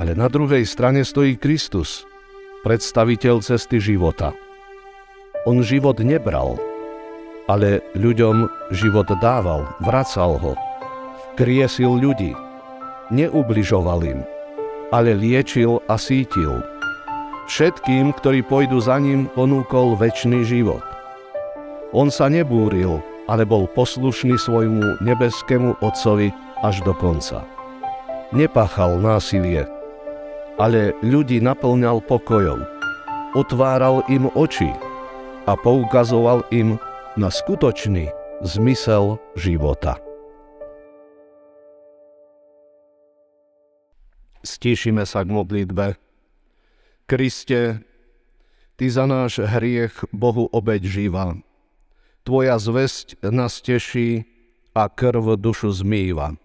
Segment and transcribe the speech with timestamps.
[0.00, 2.08] Ale na druhej strane stojí Kristus,
[2.64, 4.32] predstaviteľ cesty života.
[5.44, 6.56] On život nebral,
[7.44, 10.52] ale ľuďom život dával, vracal ho.
[11.36, 12.32] Kriesil ľudí,
[13.12, 14.20] neubližoval im,
[14.88, 16.64] ale liečil a sítil.
[17.44, 20.80] Všetkým, ktorí pôjdu za ním, ponúkol väčší život.
[21.92, 26.32] On sa nebúril, ale bol poslušný svojmu nebeskému Otcovi
[26.64, 27.44] až do konca.
[28.30, 29.66] Nepáchal násilie,
[30.56, 32.64] ale ľudí naplňal pokojom.
[33.38, 34.72] Otváral im oči
[35.46, 36.80] a poukazoval im
[37.14, 38.10] na skutočný
[38.42, 40.00] zmysel života.
[44.40, 46.00] Stíšime sa k modlitbe.
[47.04, 47.84] Kriste,
[48.80, 51.36] Ty za náš hriech Bohu obeď živá.
[52.24, 54.24] Tvoja zväzť nás teší
[54.72, 56.40] a krv dušu zmýva.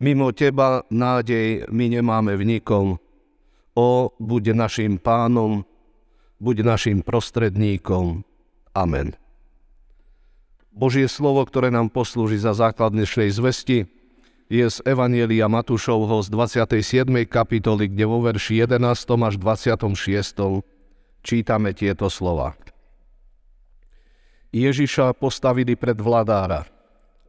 [0.00, 2.96] Mimo Teba nádej my nemáme v nikom,
[3.78, 5.62] O, buď našim pánom,
[6.42, 8.26] buď našim prostredníkom.
[8.74, 9.14] Amen.
[10.70, 13.86] Božie slovo, ktoré nám poslúži za základ dnešnej zvesti,
[14.50, 17.06] je z Evanielia Matúšovho z 27.
[17.30, 18.82] kapitoly, kde vo verši 11.
[19.22, 20.66] až 26.
[21.22, 22.58] čítame tieto slova.
[24.50, 26.66] Ježiša postavili pred vladára.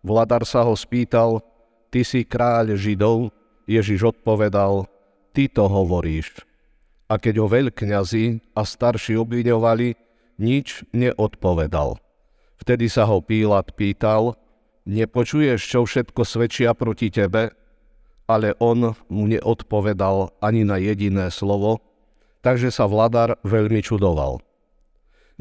[0.01, 1.45] Vladár sa ho spýtal,
[1.93, 3.29] ty si kráľ Židov?
[3.69, 4.89] Ježiš odpovedal,
[5.31, 6.43] ty to hovoríš.
[7.11, 9.95] A keď ho veľkňazi a starší obviňovali,
[10.39, 11.99] nič neodpovedal.
[12.61, 14.37] Vtedy sa ho Pílat pýtal,
[14.85, 17.51] nepočuješ, čo všetko svedčia proti tebe?
[18.29, 21.83] Ale on mu neodpovedal ani na jediné slovo,
[22.45, 24.39] takže sa vladar veľmi čudoval.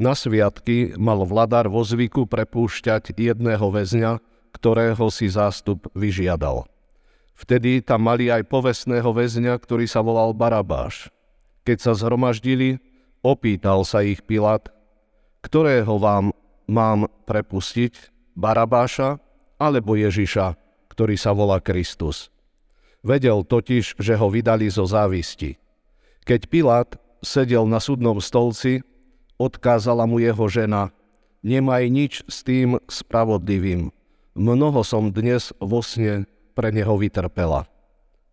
[0.01, 4.17] Na sviatky mal vladar vo zvyku prepúšťať jedného väzňa,
[4.51, 6.65] ktorého si zástup vyžiadal.
[7.41, 11.09] Vtedy tam mali aj povestného väzňa, ktorý sa volal Barabáš.
[11.65, 12.77] Keď sa zhromaždili,
[13.25, 14.69] opýtal sa ich Pilát,
[15.41, 16.37] ktorého vám
[16.69, 19.17] mám prepustiť, Barabáša
[19.57, 20.53] alebo Ježiša,
[20.93, 22.29] ktorý sa volá Kristus.
[23.01, 25.57] Vedel totiž, že ho vydali zo závisti.
[26.21, 26.89] Keď Pilát
[27.25, 28.85] sedel na súdnom stolci,
[29.41, 30.93] odkázala mu jeho žena,
[31.41, 33.89] nemaj nič s tým spravodlivým.
[34.37, 36.29] Mnoho som dnes vo sne
[36.61, 37.65] pre neho vytrpela.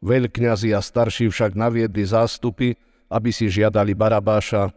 [0.05, 2.77] Veľkňazi a starší však naviedli zástupy,
[3.09, 4.69] aby si žiadali Barabáša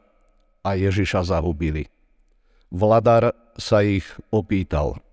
[0.63, 1.91] a Ježiša zahubili.
[2.71, 5.03] Vladar sa ich opýtal,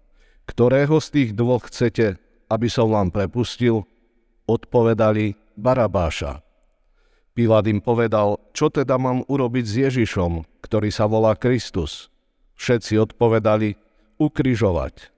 [0.46, 2.14] ktorého z tých dvoch chcete,
[2.46, 3.82] aby som vám prepustil?
[4.46, 6.38] Odpovedali Barabáša.
[7.34, 12.06] Pilát im povedal, čo teda mám urobiť s Ježišom, ktorý sa volá Kristus.
[12.54, 13.74] Všetci odpovedali,
[14.22, 15.10] ukrižovať.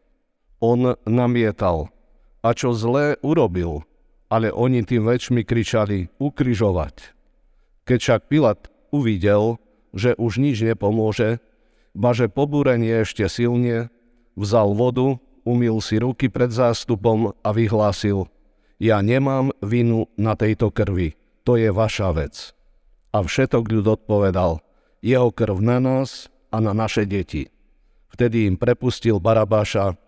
[0.64, 1.92] On namietal,
[2.41, 3.84] a čo zlé urobil,
[4.33, 7.12] ale oni tým väčšmi kričali ukrižovať.
[7.84, 8.61] Keď však Pilat
[8.95, 9.59] uvidel,
[9.91, 11.43] že už nič nepomôže,
[11.93, 13.91] ba že pobúrenie ešte silne,
[14.39, 18.31] vzal vodu, umil si ruky pred zástupom a vyhlásil
[18.81, 22.55] Ja nemám vinu na tejto krvi, to je vaša vec.
[23.11, 24.62] A všetok ľud odpovedal
[25.03, 27.50] Jeho krv na nás a na naše deti.
[28.11, 29.99] Vtedy im prepustil Barabáša,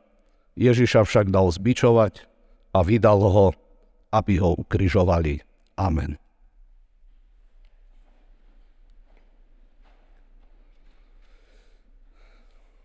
[0.56, 2.28] Ježiša však dal zbičovať
[2.76, 3.46] a vydal ho,
[4.12, 5.40] aby ho ukrižovali.
[5.80, 6.20] Amen.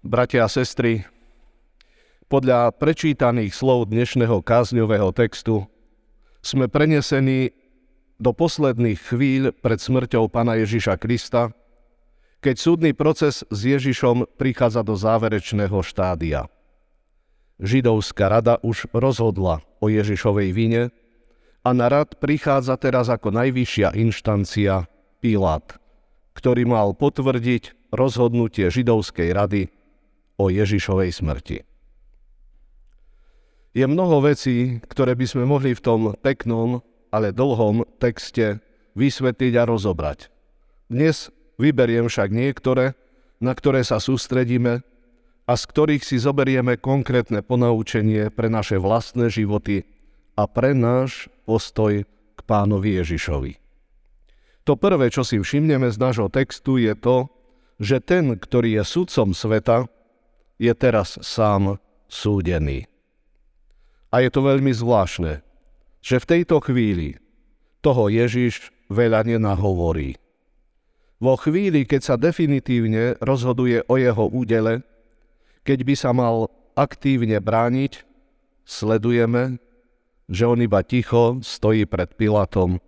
[0.08, 1.04] Bratia a sestry,
[2.32, 5.68] podľa prečítaných slov dnešného kázňového textu
[6.40, 7.52] sme prenesení
[8.16, 11.52] do posledných chvíľ pred smrťou Pana Ježiša Krista,
[12.40, 16.48] keď súdny proces s Ježišom prichádza do záverečného štádia–
[17.58, 20.84] Židovská rada už rozhodla o Ježišovej vine
[21.66, 24.86] a na rad prichádza teraz ako najvyššia inštancia
[25.18, 25.82] Pilát,
[26.38, 29.74] ktorý mal potvrdiť rozhodnutie Židovskej rady
[30.38, 31.58] o Ježišovej smrti.
[33.74, 38.62] Je mnoho vecí, ktoré by sme mohli v tom peknom, ale dlhom texte
[38.98, 40.30] vysvetliť a rozobrať.
[40.90, 41.30] Dnes
[41.62, 42.98] vyberiem však niektoré,
[43.38, 44.82] na ktoré sa sústredíme
[45.48, 49.88] a z ktorých si zoberieme konkrétne ponaučenie pre naše vlastné životy
[50.36, 52.04] a pre náš postoj
[52.36, 53.54] k pánovi Ježišovi.
[54.68, 57.32] To prvé, čo si všimneme z nášho textu, je to,
[57.80, 59.88] že ten, ktorý je sudcom sveta,
[60.60, 61.80] je teraz sám
[62.12, 62.92] súdený.
[64.12, 65.40] A je to veľmi zvláštne,
[66.04, 67.16] že v tejto chvíli
[67.80, 70.20] toho Ježiš veľa nenahovorí.
[71.24, 74.84] Vo chvíli, keď sa definitívne rozhoduje o jeho údele,
[75.68, 76.48] keď by sa mal
[76.80, 78.08] aktívne brániť,
[78.64, 79.60] sledujeme,
[80.32, 82.80] že on iba ticho stojí pred Pilatom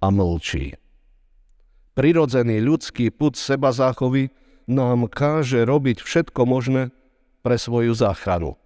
[0.00, 0.80] a mlčí.
[1.92, 4.32] Prirodzený ľudský put seba záchovy
[4.64, 6.88] nám káže robiť všetko možné
[7.44, 8.56] pre svoju záchranu.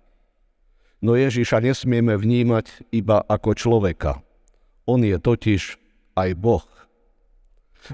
[1.03, 4.23] No Ježiša nesmieme vnímať iba ako človeka.
[4.87, 5.81] On je totiž
[6.15, 6.65] aj Boh.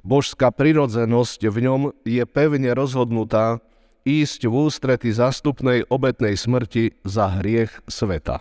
[0.05, 3.65] Božská prirodzenosť v ňom je pevne rozhodnutá
[4.05, 8.41] ísť v ústrety zastupnej obetnej smrti za hriech sveta.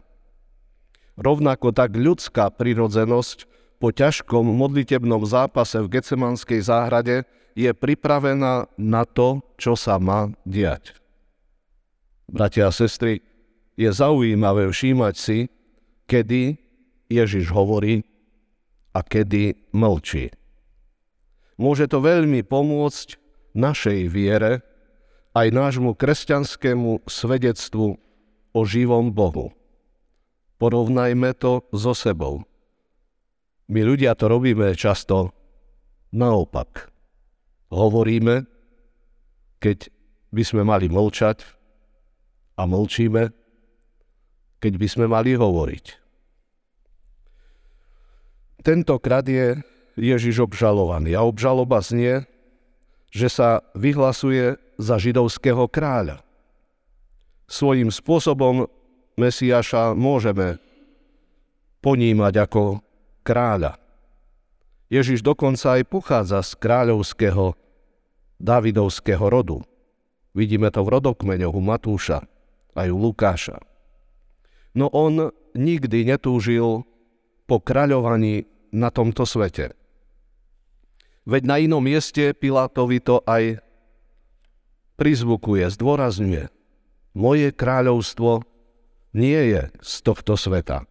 [1.20, 9.44] Rovnako tak ľudská prirodzenosť po ťažkom modlitebnom zápase v Gecemanskej záhrade je pripravená na to,
[9.60, 10.96] čo sa má diať.
[12.30, 13.20] Bratia a sestry,
[13.80, 15.48] je zaujímavé všímať si,
[16.04, 16.60] kedy
[17.08, 18.04] Ježiš hovorí
[18.92, 20.28] a kedy mlčí.
[21.56, 23.08] Môže to veľmi pomôcť
[23.56, 24.64] našej viere,
[25.34, 27.98] aj nášmu kresťanskému svedectvu
[28.54, 29.54] o živom Bohu.
[30.60, 32.44] Porovnajme to so sebou.
[33.70, 35.32] My ľudia to robíme často
[36.12, 36.90] naopak.
[37.70, 38.50] Hovoríme,
[39.62, 39.94] keď
[40.34, 41.46] by sme mali mlčať
[42.58, 43.30] a mlčíme,
[44.60, 45.86] keď by sme mali hovoriť.
[48.60, 49.56] Tentokrát je
[49.96, 51.16] Ježiš obžalovaný.
[51.16, 52.28] A obžaloba znie,
[53.14, 56.24] že sa vyhlasuje za židovského kráľa.
[57.52, 58.72] Svojím spôsobom
[59.20, 60.64] Mesiaša môžeme
[61.84, 62.80] ponímať ako
[63.28, 63.76] kráľa.
[64.88, 67.60] Ježiš dokonca aj pochádza z kráľovského
[68.40, 69.60] Davidovského rodu.
[70.32, 72.24] Vidíme to v rodokmeňoch u Matúša
[72.80, 73.58] aj u Lukáša.
[74.78, 76.88] No on nikdy netúžil
[77.44, 79.76] po kráľovaní na tomto svete.
[81.26, 83.60] Veď na inom mieste Pilátovi to aj
[85.00, 86.52] prizvukuje, zdôrazňuje.
[87.16, 88.44] Moje kráľovstvo
[89.16, 90.84] nie je z tohto sveta.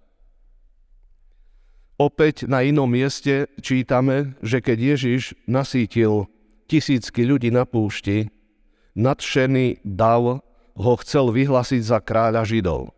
[2.01, 6.31] Opäť na inom mieste čítame, že keď Ježiš nasítil
[6.71, 8.33] tisícky ľudí na púšti,
[8.97, 10.41] nadšený dav
[10.79, 12.95] ho chcel vyhlasiť za kráľa Židov.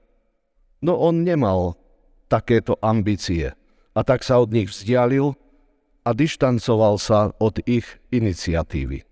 [0.85, 1.81] No on nemal
[2.29, 3.57] takéto ambície
[3.97, 5.33] a tak sa od nich vzdialil
[6.05, 9.10] a dištancoval sa od ich iniciatívy.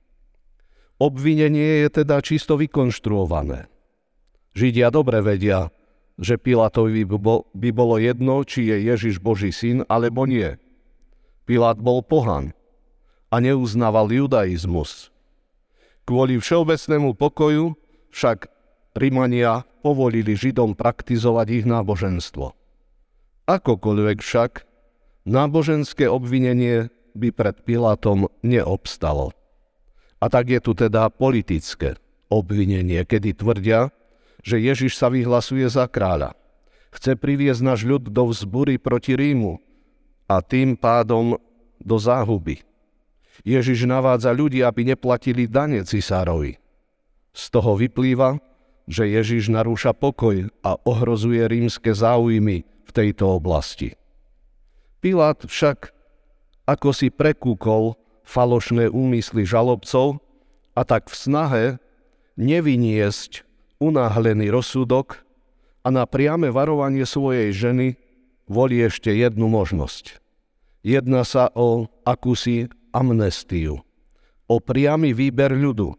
[0.98, 3.70] Obvinenie je teda čisto vykonštruované.
[4.58, 5.70] Židia dobre vedia,
[6.18, 7.06] že Pilátovi
[7.54, 10.58] by bolo jedno, či je Ježiš Boží syn, alebo nie.
[11.46, 12.50] Pilát bol pohan
[13.30, 15.14] a neuznával judaizmus.
[16.02, 17.78] Kvôli všeobecnému pokoju
[18.10, 18.50] však
[18.98, 22.58] Rimania povolili Židom praktizovať ich náboženstvo.
[23.46, 24.66] Akokoľvek však
[25.30, 29.30] náboženské obvinenie by pred Pilátom neobstalo.
[30.18, 31.94] A tak je tu teda politické
[32.26, 33.94] obvinenie, kedy tvrdia,
[34.42, 36.34] že Ježiš sa vyhlasuje za kráľa.
[36.90, 39.60] Chce priviesť náš ľud do vzbury proti Rímu
[40.26, 41.38] a tým pádom
[41.78, 42.64] do záhuby.
[43.46, 46.58] Ježiš navádza ľudí, aby neplatili dane cisárovi.
[47.30, 48.42] Z toho vyplýva,
[48.88, 53.94] že Ježiš narúša pokoj a ohrozuje rímske záujmy v tejto oblasti.
[54.98, 55.92] Pilát však
[56.66, 57.94] ako si prekúkol
[58.28, 60.20] falošné úmysly žalobcov
[60.76, 61.64] a tak v snahe
[62.36, 63.48] nevyniesť
[63.80, 65.24] unáhlený rozsudok
[65.80, 67.96] a na priame varovanie svojej ženy
[68.44, 70.20] volí ešte jednu možnosť.
[70.84, 73.80] Jedná sa o akúsi amnestiu,
[74.44, 75.96] o priamy výber ľudu.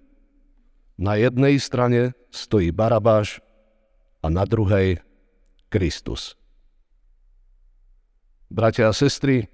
[1.00, 3.42] Na jednej strane stojí Barabáš
[4.22, 5.02] a na druhej
[5.72, 6.36] Kristus.
[8.50, 9.48] Bratia a sestry,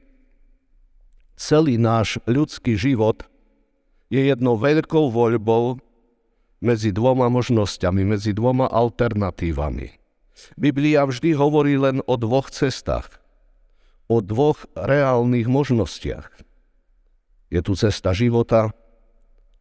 [1.35, 3.27] celý náš ľudský život
[4.07, 5.79] je jednou veľkou voľbou
[6.63, 9.91] medzi dvoma možnosťami, medzi dvoma alternatívami.
[10.59, 13.19] Biblia vždy hovorí len o dvoch cestách,
[14.11, 16.27] o dvoch reálnych možnostiach.
[17.51, 18.73] Je tu cesta života,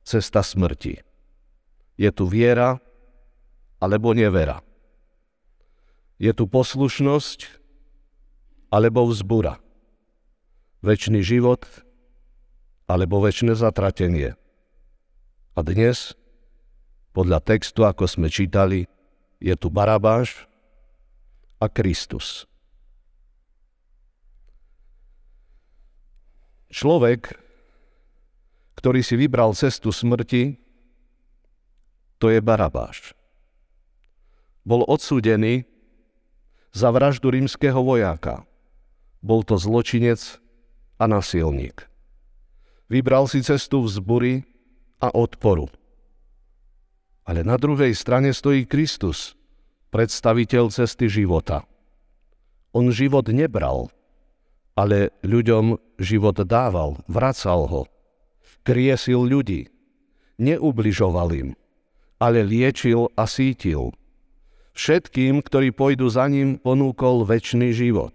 [0.03, 0.99] cesta smrti.
[1.95, 2.83] Je tu viera
[3.79, 4.65] alebo nevera.
[6.19, 7.63] Je tu poslušnosť
[8.75, 9.64] alebo vzbura.
[10.85, 11.65] Večný život
[12.85, 14.37] alebo väčšie zatratenie.
[15.57, 16.13] A dnes,
[17.17, 18.85] podľa textu, ako sme čítali,
[19.41, 20.45] je tu Barabáš
[21.57, 22.45] a Kristus.
[26.69, 27.33] Človek,
[28.77, 30.61] ktorý si vybral cestu smrti,
[32.21, 33.17] to je Barabáš.
[34.69, 35.65] Bol odsúdený
[36.77, 38.45] za vraždu rímskeho vojáka.
[39.25, 40.44] Bol to zločinec
[41.05, 41.85] a nasilník.
[42.89, 44.41] Vybral si cestu vzbury
[45.05, 45.69] a odporu.
[47.29, 49.37] Ale na druhej strane stojí Kristus,
[49.93, 51.69] predstaviteľ cesty života.
[52.73, 53.93] On život nebral,
[54.75, 57.83] ale ľuďom život dával, vracal ho.
[58.65, 59.69] Kriesil ľudí,
[60.41, 61.51] neubližoval im,
[62.17, 63.93] ale liečil a sítil.
[64.75, 68.13] Všetkým, ktorí pôjdu za ním, ponúkol väčší život.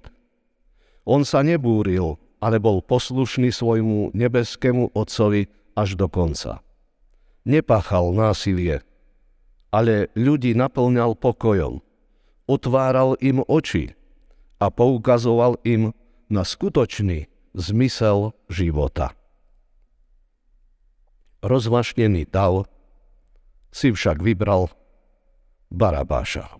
[1.08, 6.63] On sa nebúril, ale bol poslušný svojmu nebeskému Otcovi až do konca.
[7.43, 8.84] Nepáchal násilie,
[9.72, 11.84] ale ľudí naplňal pokojom.
[12.50, 13.93] Otváral im oči
[14.58, 15.93] a poukazoval im
[16.27, 19.13] na skutočný zmysel života.
[21.39, 22.67] Rozvašnený dav
[23.72, 24.67] si však vybral
[25.69, 26.60] Barabáša.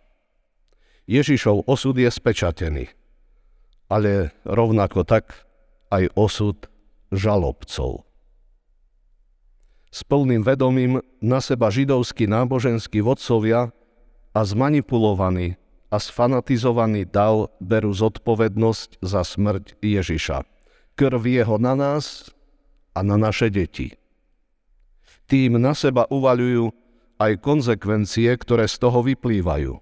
[1.10, 2.86] Ježišov osud je spečatený,
[3.90, 5.49] ale rovnako tak
[5.90, 6.58] aj osud
[7.10, 8.06] žalobcov.
[9.90, 13.74] S plným vedomím na seba židovskí náboženskí vodcovia
[14.38, 15.58] a zmanipulovaný
[15.90, 20.46] a sfanatizovaný dav berú zodpovednosť za smrť Ježiša.
[20.94, 22.30] Krv jeho na nás
[22.94, 23.98] a na naše deti.
[25.26, 26.70] Tým na seba uvaľujú
[27.18, 29.74] aj konsekvencie, ktoré z toho vyplývajú.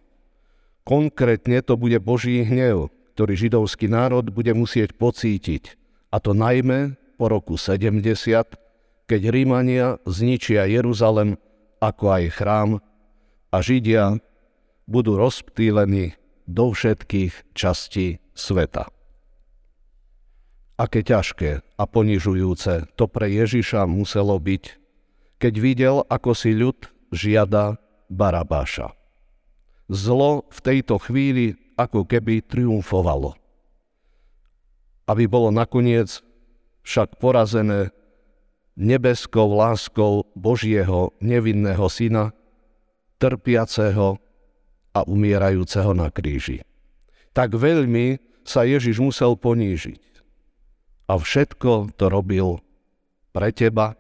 [0.88, 5.76] Konkrétne to bude Boží hnev, ktorý židovský národ bude musieť pocítiť,
[6.18, 8.02] a to najmä po roku 70,
[9.06, 11.38] keď Rímania zničia Jeruzalem
[11.78, 12.72] ako aj chrám
[13.54, 14.18] a Židia
[14.90, 16.18] budú rozptýlení
[16.50, 18.90] do všetkých častí sveta.
[20.82, 24.64] Aké ťažké a ponižujúce to pre Ježiša muselo byť,
[25.38, 27.78] keď videl, ako si ľud žiada
[28.10, 28.90] Barabáša.
[29.86, 33.38] Zlo v tejto chvíli ako keby triumfovalo.
[35.08, 36.20] Aby bolo nakoniec
[36.84, 37.96] však porazené
[38.78, 42.32] nebeskou láskou Božieho nevinného syna,
[43.18, 44.22] trpiaceho
[44.94, 46.62] a umierajúceho na kríži.
[47.34, 50.04] Tak veľmi sa Ježiš musel ponížiť.
[51.10, 52.62] A všetko to robil
[53.34, 53.98] pre teba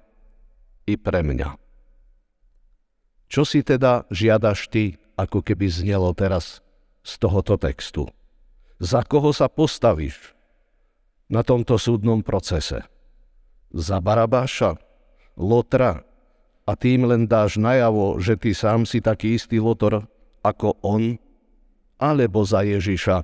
[0.87, 1.57] i pre mňa.
[3.27, 6.63] Čo si teda žiadaš ty, ako keby znelo teraz
[7.03, 8.07] z tohoto textu?
[8.79, 10.37] Za koho sa postavíš
[11.27, 12.84] na tomto súdnom procese?
[13.72, 14.79] Za Barabáša,
[15.38, 16.01] Lotra
[16.65, 20.07] a tým len dáš najavo, že ty sám si taký istý Lotor
[20.41, 21.19] ako on,
[22.01, 23.17] alebo za Ježiša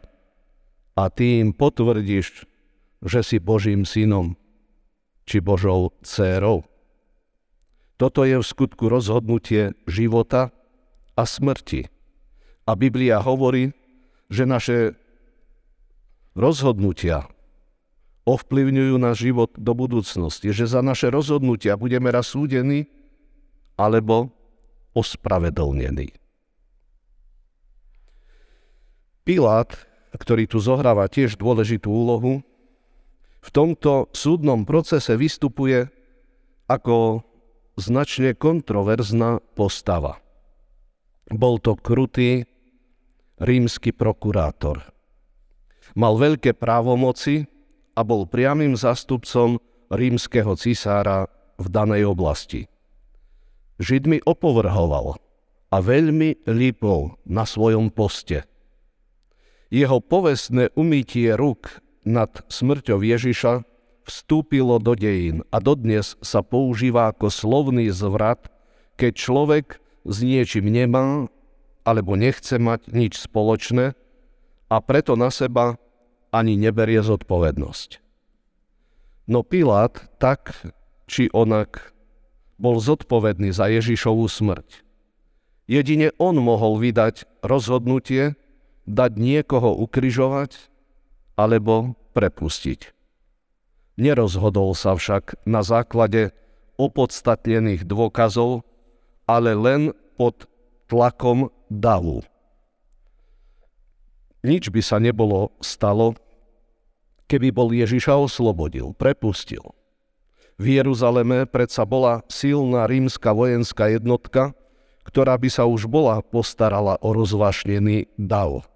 [0.94, 2.46] a tým potvrdíš,
[3.04, 4.38] že si Božím synom
[5.26, 6.64] či Božou dcérou.
[7.98, 10.52] Toto je v skutku rozhodnutie života
[11.16, 11.88] a smrti.
[12.68, 13.72] A Biblia hovorí,
[14.28, 14.98] že naše
[16.34, 17.28] rozhodnutia
[18.24, 22.88] ovplyvňujú náš život do budúcnosti, že za naše rozhodnutia budeme raz súdení
[23.76, 24.32] alebo
[24.96, 26.16] ospravedlnení.
[29.24, 29.72] Pilát,
[30.16, 32.44] ktorý tu zohráva tiež dôležitú úlohu,
[33.44, 35.92] v tomto súdnom procese vystupuje
[36.68, 37.28] ako
[37.76, 40.24] značne kontroverzná postava.
[41.28, 42.48] Bol to krutý
[43.42, 44.80] rímsky prokurátor.
[46.00, 47.48] Mal veľké právomoci
[47.94, 49.62] a bol priamým zastupcom
[49.94, 51.30] rímskeho cisára
[51.62, 52.66] v danej oblasti.
[53.78, 55.18] Židmi opovrhoval
[55.74, 58.46] a veľmi lípol na svojom poste.
[59.74, 63.66] Jeho povestné umytie rúk nad smrťou Ježiša
[64.06, 68.52] vstúpilo do dejín a dodnes sa používa ako slovný zvrat,
[69.00, 69.66] keď človek
[70.06, 71.26] s niečím nemá
[71.88, 73.96] alebo nechce mať nič spoločné
[74.70, 75.80] a preto na seba
[76.34, 78.02] ani neberie zodpovednosť.
[79.30, 80.58] No Pilát tak
[81.06, 81.94] či onak
[82.58, 84.82] bol zodpovedný za Ježišovú smrť.
[85.70, 88.36] Jedine on mohol vydať rozhodnutie,
[88.84, 90.68] dať niekoho ukryžovať
[91.40, 92.92] alebo prepustiť.
[93.96, 96.34] Nerozhodol sa však na základe
[96.82, 98.66] opodstatnených dôkazov,
[99.30, 99.82] ale len
[100.18, 100.50] pod
[100.90, 102.26] tlakom davu.
[104.44, 106.14] Nič by sa nebolo stalo,
[107.32, 109.64] keby bol Ježiša oslobodil, prepustil.
[110.60, 114.54] V Jeruzaleme predsa bola silná rímska vojenská jednotka,
[115.08, 118.68] ktorá by sa už bola postarala o rozvášnený dav.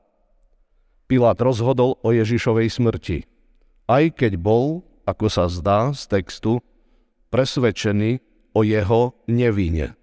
[1.07, 3.17] Pilát rozhodol o Ježišovej smrti,
[3.87, 6.59] aj keď bol ako sa zdá z textu,
[7.31, 8.19] presvedčený
[8.51, 9.95] o jeho nevine.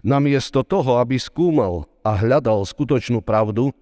[0.00, 3.76] Namiesto toho, aby skúmal a hľadal skutočnú pravdu,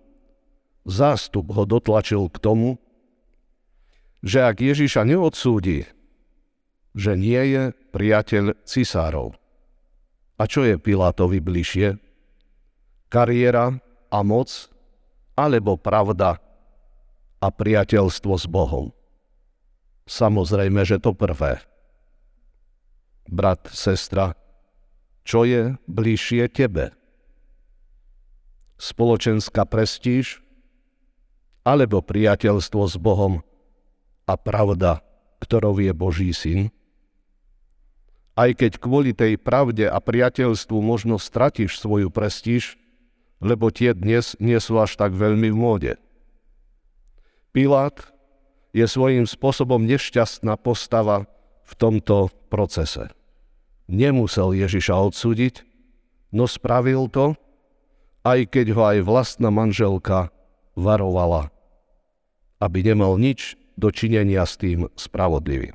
[0.85, 2.71] zástup ho dotlačil k tomu,
[4.23, 5.87] že ak Ježiša neodsúdi,
[6.99, 7.63] že nie je
[7.95, 9.39] priateľ cisárov.
[10.39, 11.99] A čo je Pilátovi bližšie?
[13.11, 13.79] Kariéra
[14.11, 14.71] a moc,
[15.39, 16.43] alebo pravda
[17.39, 18.91] a priateľstvo s Bohom?
[20.09, 21.63] Samozrejme, že to prvé.
[23.29, 24.35] Brat, sestra,
[25.23, 26.97] čo je bližšie tebe?
[28.81, 30.41] Spoločenská prestíž
[31.69, 33.45] alebo priateľstvo s Bohom
[34.25, 35.05] a pravda,
[35.45, 36.73] ktorou je Boží syn?
[38.33, 42.81] Aj keď kvôli tej pravde a priateľstvu možno stratíš svoju prestíž,
[43.45, 45.93] lebo tie dnes nie sú až tak veľmi v móde.
[47.53, 48.01] Pilát
[48.73, 51.29] je svojím spôsobom nešťastná postava
[51.69, 53.13] v tomto procese.
[53.91, 55.69] Nemusel Ježiša odsúdiť,
[56.33, 57.37] no spravil to,
[58.25, 60.33] aj keď ho aj vlastná manželka
[60.79, 61.51] varovala,
[62.59, 65.75] aby nemal nič do činenia s tým spravodlivým.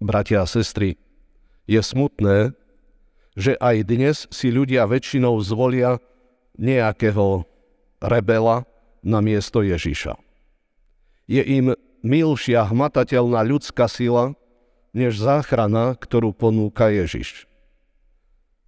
[0.00, 0.96] Bratia a sestry,
[1.70, 2.56] je smutné,
[3.38, 6.02] že aj dnes si ľudia väčšinou zvolia
[6.58, 7.46] nejakého
[8.02, 8.66] rebela
[9.06, 10.18] na miesto Ježiša.
[11.30, 14.34] Je im milšia hmatateľná ľudská sila,
[14.90, 17.46] než záchrana, ktorú ponúka Ježiš.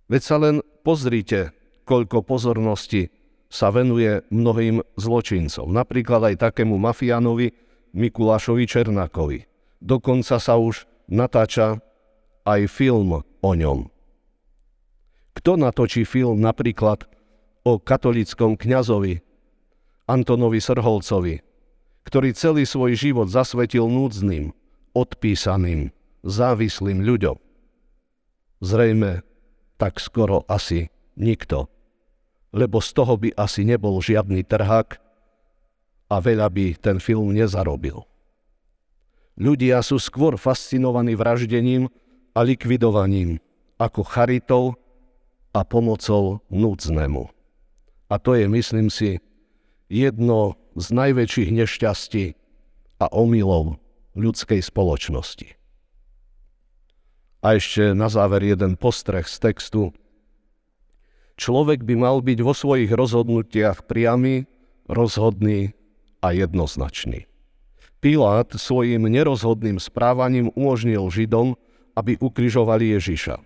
[0.07, 1.51] Veď sa len pozrite,
[1.83, 3.11] koľko pozornosti
[3.53, 5.69] sa venuje mnohým zločincom.
[5.69, 7.53] Napríklad aj takému mafiánovi
[7.93, 9.45] Mikulášovi Černákovi.
[9.77, 11.77] Dokonca sa už natáča
[12.49, 13.93] aj film o ňom.
[15.37, 17.05] Kto natočí film napríklad
[17.69, 19.21] o katolickom kňazovi
[20.09, 21.45] Antonovi Srholcovi,
[22.09, 24.51] ktorý celý svoj život zasvetil núdznym,
[24.97, 25.95] odpísaným,
[26.27, 27.37] závislým ľuďom.
[28.63, 29.23] Zrejme
[29.81, 31.72] tak skoro asi nikto,
[32.53, 35.01] lebo z toho by asi nebol žiadny trhák
[36.13, 38.05] a veľa by ten film nezarobil.
[39.41, 41.89] Ľudia sú skôr fascinovaní vraždením
[42.37, 43.41] a likvidovaním
[43.81, 44.77] ako charitou
[45.57, 47.33] a pomocou núdznému.
[48.13, 49.25] A to je, myslím si,
[49.89, 52.25] jedno z najväčších nešťastí
[53.01, 53.81] a omylov
[54.13, 55.57] ľudskej spoločnosti.
[57.43, 59.91] A ešte na záver jeden postreh z textu.
[61.41, 64.45] Človek by mal byť vo svojich rozhodnutiach priamy,
[64.87, 65.73] rozhodný
[66.21, 67.27] a jednoznačný.
[68.03, 71.55] Pilát svojim nerozhodným správaním umožnil Židom,
[71.95, 73.39] aby ukrižovali Ježiša.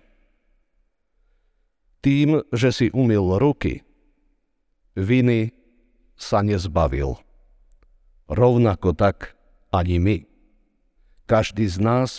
[2.01, 3.85] Tým, že si umil ruky,
[4.97, 5.53] viny
[6.17, 7.21] sa nezbavil.
[8.27, 9.37] Rovnako tak
[9.69, 10.17] ani my.
[11.29, 12.09] Každý z nás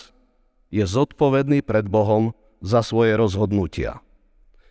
[0.69, 3.99] je zodpovedný pred Bohom za svoje rozhodnutia.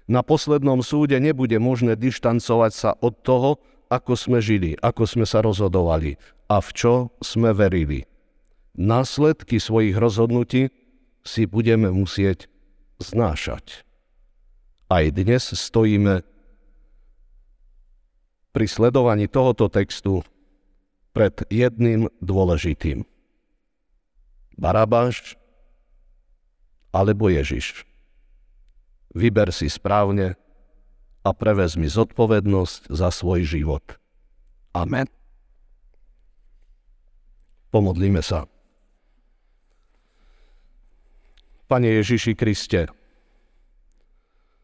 [0.08, 3.60] Na poslednom súde nebude možné dištancovať sa od toho,
[3.92, 6.16] ako sme žili, ako sme sa rozhodovali
[6.48, 8.08] a v čo sme verili.
[8.72, 10.72] Následky svojich rozhodnutí
[11.24, 12.48] si budeme musieť
[13.00, 13.84] znášať.
[14.88, 16.24] Aj dnes stojíme
[18.56, 20.24] pri sledovaní tohoto textu
[21.12, 23.04] pred jedným dôležitým.
[24.56, 25.36] Barabáš
[26.92, 27.87] alebo Ježiš.
[29.18, 30.38] Vyber si správne
[31.26, 33.82] a prevezmi zodpovednosť za svoj život.
[34.70, 35.10] Amen.
[37.74, 38.46] Pomodlíme sa.
[41.68, 42.88] Pane Ježiši Kriste,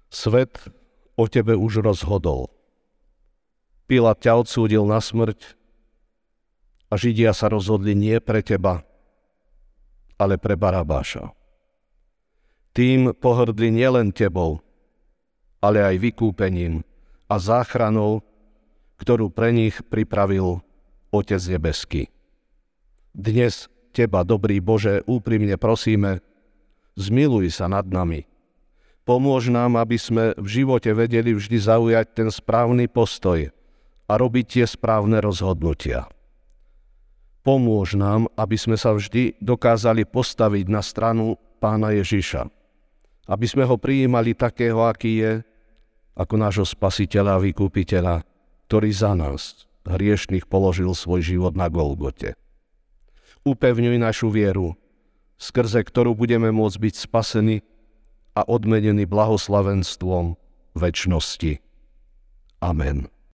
[0.09, 0.57] svet
[1.19, 2.49] o Tebe už rozhodol.
[3.85, 5.59] Pilát ťa odsúdil na smrť
[6.89, 8.87] a Židia sa rozhodli nie pre Teba,
[10.17, 11.44] ale pre Barabáša.
[12.75, 14.59] Tým pohrdli nielen tebou,
[15.63, 16.83] ale aj vykúpením
[17.31, 18.27] a záchranou,
[18.99, 20.59] ktorú pre nich pripravil
[21.15, 22.11] Otec nebeský.
[23.15, 26.19] Dnes teba, dobrý Bože, úprimne prosíme,
[26.99, 28.27] zmiluj sa nad nami.
[29.07, 33.55] Pomôž nám, aby sme v živote vedeli vždy zaujať ten správny postoj
[34.11, 36.11] a robiť tie správne rozhodnutia.
[37.47, 42.64] Pomôž nám, aby sme sa vždy dokázali postaviť na stranu pána Ježiša
[43.25, 45.33] aby sme ho prijímali takého, aký je,
[46.15, 48.15] ako nášho spasiteľa a vykúpiteľa,
[48.71, 52.39] ktorý za nás, hriešných, položil svoj život na Golgote.
[53.45, 54.79] Upevňuj našu vieru,
[55.37, 57.57] skrze ktorú budeme môcť byť spasení
[58.35, 60.41] a odmenení blahoslavenstvom
[60.75, 61.61] väčšnosti.
[62.65, 63.14] Amen.